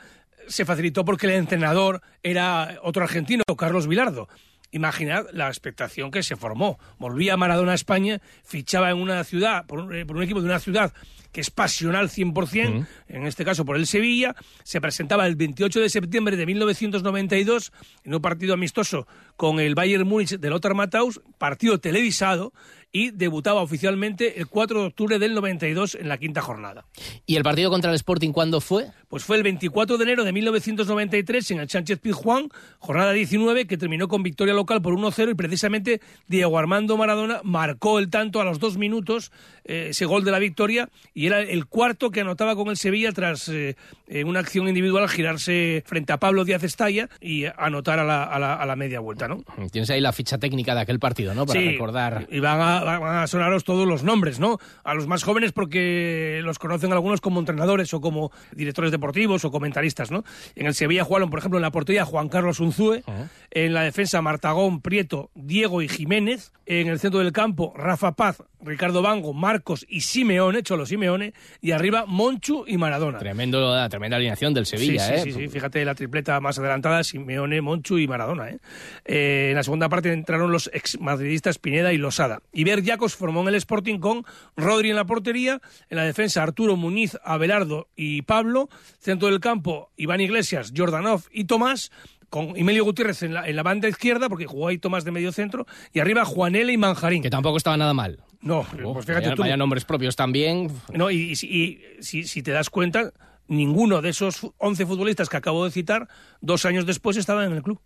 [0.48, 4.28] se facilitó porque el entrenador era otro argentino, Carlos Vilardo.
[4.72, 6.78] Imaginad la expectación que se formó.
[6.98, 10.46] Volvía Maradona a España, fichaba en una ciudad, por un, eh, por un equipo de
[10.46, 10.92] una ciudad
[11.36, 15.90] que es pasional 100%, en este caso por el Sevilla, se presentaba el 28 de
[15.90, 17.72] septiembre de 1992
[18.04, 22.54] en un partido amistoso con el Bayern Múnich de Lothar Matthaus, partido televisado,
[22.96, 26.86] y debutaba oficialmente el 4 de octubre del 92 en la quinta jornada.
[27.26, 28.86] ¿Y el partido contra el Sporting cuándo fue?
[29.08, 33.76] Pues fue el 24 de enero de 1993 en el Sánchez Pizjuán, jornada 19, que
[33.76, 38.44] terminó con victoria local por 1-0 y precisamente Diego Armando Maradona marcó el tanto a
[38.44, 39.30] los dos minutos,
[39.66, 43.12] eh, ese gol de la victoria, y era el cuarto que anotaba con el Sevilla
[43.12, 43.76] tras eh,
[44.08, 48.38] en una acción individual girarse frente a Pablo Díaz Estalla y anotar a la, a
[48.38, 49.42] la- a la media vuelta, ¿no?
[49.70, 51.44] Tienes ahí la ficha técnica de aquel partido, ¿no?
[51.46, 52.26] Para Sí, recordar.
[52.30, 54.58] Y van a, van a sonaros todos los nombres, ¿no?
[54.84, 59.50] A los más jóvenes porque los conocen algunos como entrenadores o como directores deportivos o
[59.50, 60.24] comentaristas, ¿no?
[60.54, 63.02] En el Sevilla jugaron, por ejemplo, en la portería Juan Carlos Unzúe,
[63.50, 68.42] en la defensa Martagón, Prieto, Diego y Jiménez, en el centro del campo Rafa Paz,
[68.60, 73.18] Ricardo Bango, Marcos y Simeone, Cholo Simeone, y arriba Monchu y Maradona.
[73.18, 75.18] Tremendo, la tremenda alineación del Sevilla, sí, ¿eh?
[75.24, 78.50] Sí, sí, sí, fíjate la tripleta más adelantada, Simeone, Monchu y Maradona.
[78.50, 78.58] ¿eh?
[79.06, 82.42] Eh, en la segunda parte entraron los ex madridistas Pineda y Losada.
[82.52, 84.26] Iber Yacos formó en el Sporting con
[84.58, 89.90] Rodri en la portería, en la defensa Arturo Muñiz, Abelardo y Pablo, centro del campo
[89.96, 91.90] Iván Iglesias, Jordanov y Tomás,
[92.28, 95.32] con Emilio Gutiérrez en la, en la banda izquierda, porque jugó ahí Tomás de medio
[95.32, 97.22] centro, y arriba Juanele y Manjarín.
[97.22, 98.18] Que tampoco estaba nada mal.
[98.40, 99.42] No, Oh, pues fíjate vaya, tú.
[99.42, 100.70] vaya nombres propios también.
[100.92, 103.12] No, y, y si- y si, si te das cuenta,
[103.48, 106.08] ninguno de esos fu- 11 futbolistas que acabo de citar,
[106.40, 107.80] dos años después estaban en el club.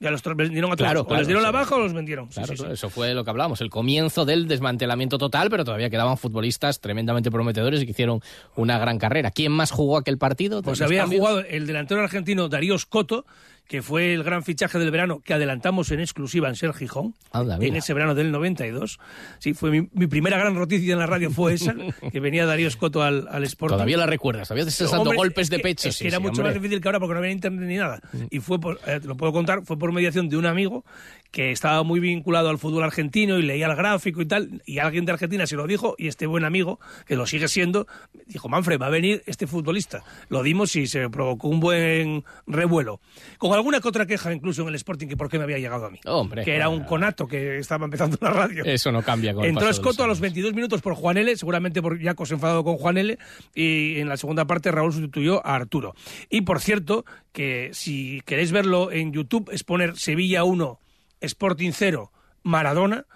[0.00, 0.86] Ya los vendieron a todos.
[0.88, 1.54] Claro, o claro, les dieron la sí.
[1.54, 2.26] baja o los vendieron.
[2.26, 2.58] Claro, sí, sí.
[2.58, 6.80] claro, eso fue lo que hablábamos, el comienzo del desmantelamiento total, pero todavía quedaban futbolistas
[6.80, 8.20] tremendamente prometedores y que hicieron
[8.56, 9.30] una gran carrera.
[9.30, 10.62] ¿Quién más jugó aquel partido?
[10.62, 11.20] Pues ¿Los había cambios?
[11.20, 13.24] jugado el delantero argentino Darío Scotto,
[13.68, 17.58] que fue el gran fichaje del verano que adelantamos en exclusiva en Ser Gijón, Anda,
[17.60, 18.98] en ese verano del 92.
[19.38, 21.74] Sí, fue mi, mi primera gran noticia en la radio fue esa,
[22.12, 23.76] que venía Darío Scotto al, al Sporting.
[23.76, 25.88] Todavía la recuerdas, estás dando golpes es de pecho.
[25.88, 26.54] Es sí, que era sí, mucho hombre.
[26.54, 28.00] más difícil que ahora porque no había internet ni nada.
[28.30, 30.84] Y fue, por, eh, te lo puedo contar, fue por mediación de un amigo
[31.30, 34.62] que estaba muy vinculado al fútbol argentino y leía el gráfico y tal.
[34.66, 37.88] Y alguien de Argentina se lo dijo y este buen amigo, que lo sigue siendo,
[38.26, 40.04] dijo, Manfred, va a venir este futbolista.
[40.28, 43.00] Lo dimos y se provocó un buen revuelo.
[43.38, 45.86] Con alguna que otra queja incluso en el Sporting que por qué me había llegado
[45.86, 45.98] a mí.
[46.04, 48.64] Hombre, que era un conato que estaba empezando la radio.
[48.64, 52.00] Eso no cambia con Entró Escoto a los 22 minutos por Juan L, seguramente por
[52.00, 53.18] Jacos enfadado con Juan L,
[53.54, 55.94] y en la segunda parte Raúl sustituyó a Arturo.
[56.30, 60.78] Y por cierto, que si queréis verlo en YouTube, es poner Sevilla 1,
[61.20, 62.12] Sporting 0,
[62.42, 63.06] Maradona,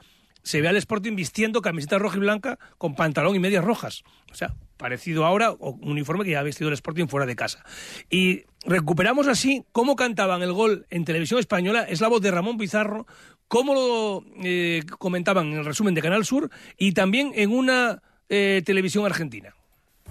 [0.42, 4.02] se ve al Sporting vistiendo camiseta roja y blanca con pantalón y medias rojas.
[4.32, 7.36] O sea, parecido ahora o un uniforme que ya ha vestido el Sporting fuera de
[7.36, 7.64] casa.
[8.08, 12.56] Y recuperamos así cómo cantaban el gol en televisión española, es la voz de Ramón
[12.56, 13.06] Pizarro,
[13.48, 18.62] cómo lo eh, comentaban en el resumen de Canal Sur y también en una eh,
[18.64, 19.54] televisión argentina.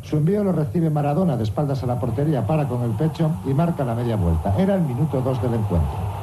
[0.03, 3.53] Su envío lo recibe Maradona de espaldas a la portería, para con el pecho y
[3.53, 4.56] marca la media vuelta.
[4.58, 6.17] Era el minuto 2 del encuentro.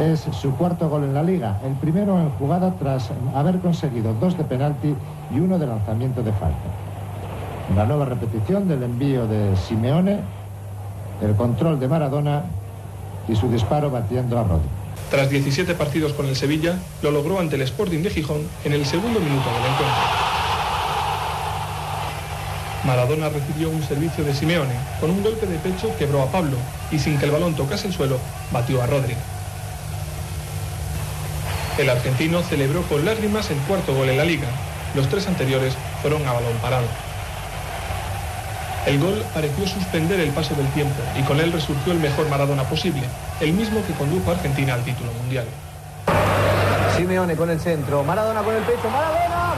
[0.00, 4.36] Es su cuarto gol en la liga, el primero en jugada tras haber conseguido dos
[4.36, 4.94] de penalti
[5.34, 6.56] y uno de lanzamiento de falta.
[7.70, 10.20] Una nueva repetición del envío de Simeone,
[11.22, 12.44] el control de Maradona
[13.28, 14.68] y su disparo batiendo a Rodri.
[15.10, 18.84] Tras 17 partidos con el Sevilla, lo logró ante el Sporting de Gijón en el
[18.86, 20.36] segundo minuto del encuentro.
[22.84, 24.74] Maradona recibió un servicio de Simeone.
[25.00, 26.56] Con un golpe de pecho quebró a Pablo
[26.92, 28.18] y sin que el balón tocase el suelo,
[28.52, 29.14] batió a Rodri.
[31.78, 34.46] El argentino celebró con lágrimas el cuarto gol en la liga.
[34.96, 36.86] Los tres anteriores fueron a balón parado.
[38.86, 42.62] El gol pareció suspender el paso del tiempo y con él resurgió el mejor Maradona
[42.62, 43.02] posible,
[43.40, 45.44] el mismo que condujo a Argentina al título mundial.
[46.96, 49.54] Simeone con el centro, Maradona con el pecho, Maradona,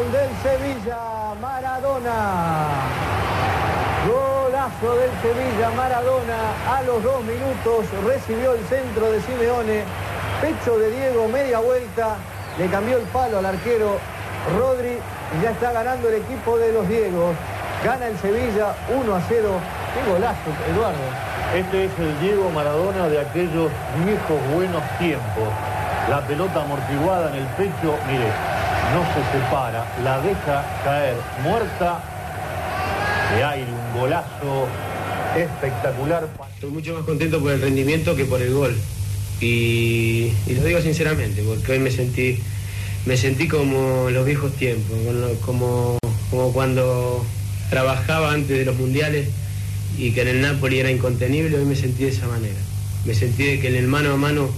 [0.00, 0.98] gol del Sevilla,
[1.40, 2.74] Maradona.
[4.84, 6.36] Del Sevilla, Maradona
[6.70, 9.82] a los dos minutos recibió el centro de Simeone,
[10.42, 12.16] pecho de Diego, media vuelta,
[12.58, 13.96] le cambió el palo al arquero
[14.58, 17.34] Rodri y ya está ganando el equipo de los Diegos.
[17.82, 19.48] Gana el Sevilla 1 a 0.
[19.94, 21.08] Qué golazo, Eduardo.
[21.56, 23.72] Este es el Diego Maradona de aquellos
[24.04, 25.48] viejos buenos tiempos.
[26.10, 28.28] La pelota amortiguada en el pecho, mire,
[28.92, 32.00] no se separa, la deja caer muerta
[33.34, 34.68] de aire, golazo
[35.36, 36.28] espectacular.
[36.54, 38.76] Estoy mucho más contento por el rendimiento que por el gol.
[39.40, 42.38] Y, lo digo sinceramente, porque hoy me sentí,
[43.06, 44.96] me sentí como los viejos tiempos,
[45.44, 45.98] como,
[46.30, 47.24] como cuando
[47.70, 49.28] trabajaba antes de los mundiales
[49.98, 52.58] y que en el Napoli era incontenible, hoy me sentí de esa manera.
[53.04, 54.48] Me sentí de que en el mano a mano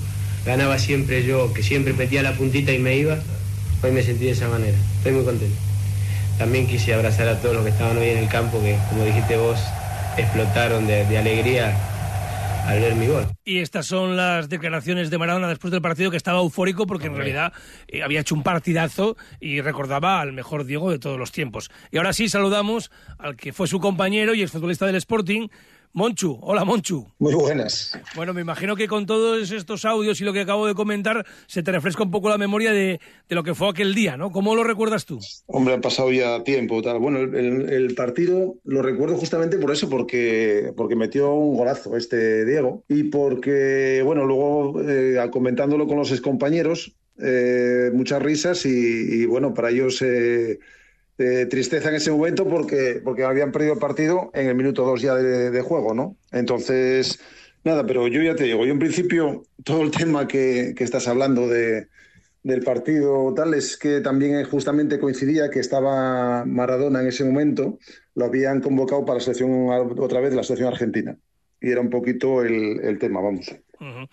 [0.44, 3.18] ganaba siempre yo, que siempre metía la puntita y me iba,
[3.82, 4.76] hoy me sentí de esa manera.
[4.98, 5.56] Estoy muy contento.
[6.38, 9.36] También quise abrazar a todos los que estaban hoy en el campo, que como dijiste
[9.36, 9.58] vos,
[10.16, 11.74] explotaron de, de alegría
[12.66, 13.26] al ver mi gol.
[13.44, 17.16] Y estas son las declaraciones de Maradona después del partido que estaba eufórico porque en
[17.16, 17.52] realidad
[17.86, 21.70] eh, había hecho un partidazo y recordaba al mejor Diego de todos los tiempos.
[21.90, 25.48] Y ahora sí saludamos al que fue su compañero y exfutbolista del Sporting,
[25.96, 26.38] Monchu.
[26.42, 27.06] Hola, Monchu.
[27.18, 27.98] Muy buenas.
[28.14, 31.62] Bueno, me imagino que con todos estos audios y lo que acabo de comentar se
[31.62, 34.30] te refresca un poco la memoria de, de lo que fue aquel día, ¿no?
[34.30, 35.18] ¿Cómo lo recuerdas tú?
[35.46, 36.82] Hombre, ha pasado ya tiempo.
[36.82, 36.98] Tal.
[36.98, 37.34] Bueno, el,
[37.70, 43.04] el- partido lo recuerdo justamente por eso, porque, porque metió un golazo este Diego y
[43.04, 49.70] porque, bueno, luego eh, comentándolo con los excompañeros, eh, muchas risas y, y, bueno, para
[49.70, 50.58] ellos eh,
[51.18, 55.00] eh, tristeza en ese momento porque, porque habían perdido el partido en el minuto dos
[55.00, 56.16] ya de, de juego, ¿no?
[56.32, 57.20] Entonces,
[57.64, 61.08] nada, pero yo ya te digo, yo en principio todo el tema que, que estás
[61.08, 61.88] hablando de,
[62.42, 67.78] del partido tal es que también justamente coincidía que estaba Maradona en ese momento,
[68.14, 71.16] lo habían convocado para la selección otra vez, la selección argentina.
[71.60, 73.48] Y era un poquito el, el tema, vamos.
[73.80, 74.06] Ujú.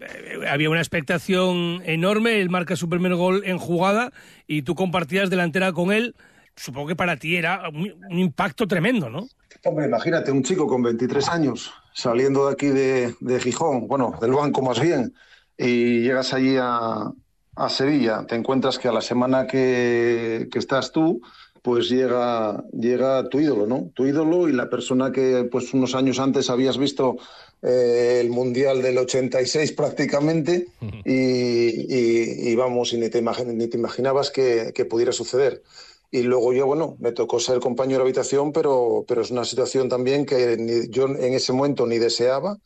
[0.00, 4.12] Eh, Había una expectación enorme, él marca su primer gol en jugada
[4.46, 6.16] y tú compartías delantera con él.
[6.58, 9.28] Supongo que para ti era un, un impacto tremendo, ¿no?
[9.64, 14.32] Hombre, imagínate un chico con 23 años saliendo de aquí de, de Gijón, bueno, del
[14.32, 15.14] banco más bien,
[15.56, 17.10] y llegas allí a,
[17.56, 21.20] a Sevilla, te encuentras que a la semana que, que estás tú,
[21.62, 23.90] pues llega, llega tu ídolo, ¿no?
[23.94, 27.16] Tu ídolo y la persona que pues unos años antes habías visto
[27.62, 30.68] eh, el Mundial del 86 prácticamente
[31.04, 35.62] y, y- y vamos, y ni te, ni te imaginabas que, que pudiera suceder.
[36.10, 39.88] Y luego yo, bueno, me tocó ser compañero de habitación, pero, pero es una situación
[39.88, 42.56] también que ni- yo en ese momento ni deseaba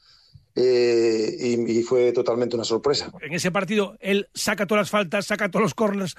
[0.55, 3.11] eh, y, y fue totalmente una sorpresa.
[3.21, 6.15] En ese partido él saca todas las faltas, saca todos los corners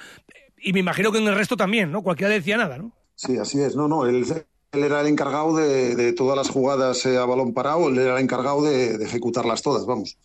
[0.57, 2.01] y me imagino que en el resto también, ¿no?
[2.03, 2.91] Cualquiera decía nada, ¿no?
[3.15, 3.75] Sí, así es.
[3.75, 4.25] No, no, él,
[4.71, 8.17] él era el encargado de, de todas las jugadas eh, a balón parado, él era
[8.17, 10.17] el encargado de, de ejecutarlas todas, vamos.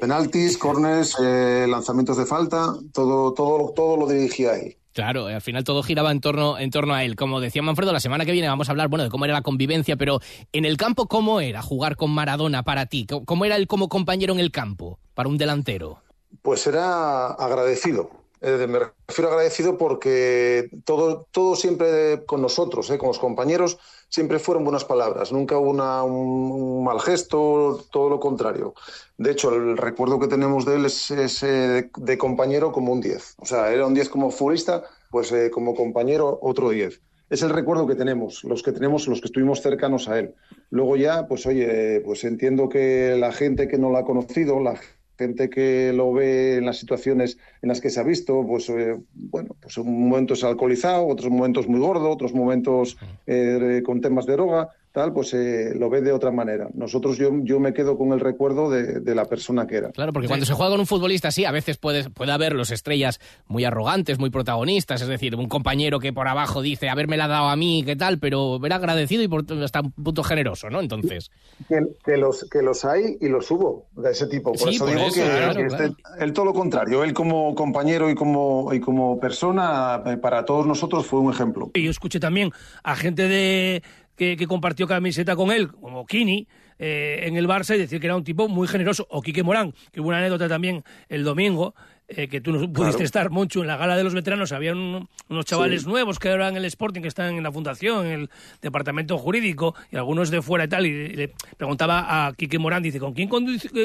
[0.00, 4.76] Penaltis, corners, eh, lanzamientos de falta, todo, todo, todo lo dirigía él.
[4.96, 7.16] Claro, al final todo giraba en torno, en torno a él.
[7.16, 9.42] Como decía Manfredo, la semana que viene vamos a hablar bueno, de cómo era la
[9.42, 10.20] convivencia, pero
[10.54, 13.04] en el campo, ¿cómo era jugar con Maradona para ti?
[13.06, 15.98] ¿Cómo- ¿Cómo era él como compañero en el campo para un delantero?
[16.40, 18.08] Pues era agradecido.
[18.40, 23.76] Eh, me refiero agradecido porque todo, todo siempre con nosotros, eh, con los compañeros,
[24.08, 25.32] siempre fueron buenas palabras.
[25.32, 28.74] Nunca hubo un, mal gesto, todo lo contrario.
[29.18, 33.36] De hecho, el recuerdo que tenemos de él es, eh, de compañero como un 10.
[33.38, 37.00] O sea, era un 10 como futbolista, pues eh, como compañero otro 10.
[37.28, 40.34] Es el recuerdo que tenemos, los que tenemos, los que estuvimos cercanos a él.
[40.70, 44.78] Luego ya, pues oye, pues entiendo que la gente que no lo ha conocido, la
[45.18, 48.98] gente que lo ve en las situaciones en las que se ha visto, pues eh,
[49.14, 52.96] bueno, pues en momentos alcoholizado, otros momentos muy gordo, otros momentos
[53.26, 56.68] eh, con temas de droga, tal, pues eh, lo ve de otra manera.
[56.72, 59.90] Nosotros, yo, yo me quedo con el recuerdo de, de la persona que era.
[59.90, 62.70] Claro, porque cuando se juega con un futbolista así, a veces puede, puede haber los
[62.70, 67.28] estrellas muy arrogantes, muy protagonistas, es decir, un compañero que por abajo dice, haberme la
[67.28, 70.80] dado a mí, qué tal, pero ver agradecido y por, hasta un punto generoso, ¿no?
[70.80, 71.30] Entonces...
[71.68, 74.52] Que, que los, que los hay y los hubo, de ese tipo.
[74.52, 75.84] Por Sí, eso por digo eso, que, claro, que claro.
[75.84, 80.44] este- él todo lo contrario, él como compañero y como, y como persona, eh, para
[80.44, 81.70] todos nosotros fue un ejemplo.
[81.74, 82.50] Y yo escuché también
[82.82, 83.82] a gente de
[84.16, 86.48] que, compartió camiseta con él, como Kini,
[86.78, 89.06] eh, en el Barça, y decir que era un tipo muy generoso.
[89.10, 91.74] O Quique Morán, que hubo una anécdota también el domingo,
[92.08, 94.52] eh, que tú no pudiste estar, Moncho, en la gala de los veteranos.
[94.52, 95.88] Había un- unos chavales Sí.
[95.88, 98.30] nuevos que eran en el Sporting, que están en la fundación, en el
[98.62, 100.86] departamento jurídico, y algunos de fuera y tal.
[100.86, 103.28] Y le preguntaba a Quique Morán, dice, ¿con quién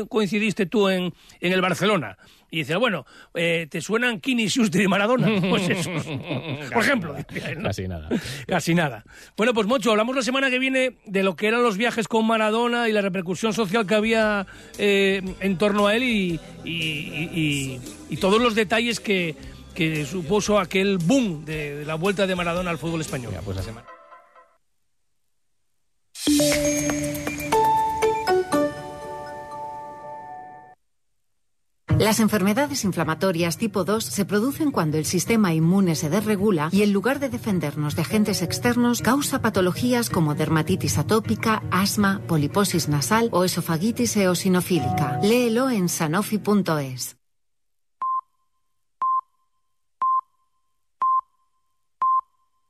[0.07, 2.17] coincidiste tú en, en el Barcelona?
[2.53, 5.27] Y dice, bueno, eh, ¿te suenan Kini, Schuster y Maradona?
[5.49, 5.89] Pues eso.
[6.73, 7.15] Por ejemplo.
[7.63, 8.09] Casi nada.
[8.45, 9.03] Casi nada.
[9.37, 12.27] Bueno, pues Moncho, hablamos la semana que viene de lo que eran los viajes con
[12.27, 14.45] Maradona y la repercusión social que había
[14.77, 17.79] eh, en torno a él y, y- y-
[18.11, 19.35] y- todos los detalles que,
[19.73, 23.33] que supuso aquel boom de, de la vuelta de Maradona al fútbol español.
[23.43, 23.87] pues la semana.
[31.99, 36.93] Las enfermedades inflamatorias tipo 2 se producen cuando el sistema inmune se desregula y en
[36.93, 43.43] lugar de defendernos de agentes externos causa patologías como dermatitis atópica, asma, poliposis nasal o
[43.43, 45.19] esofagitis eosinofílica.
[45.21, 47.20] Léelo en sanofi.es.